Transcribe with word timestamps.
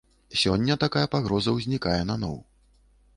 Сёння 0.43 0.77
такая 0.83 1.03
пагроза 1.15 1.53
ўзнікае 1.57 2.01
наноў. 2.13 2.35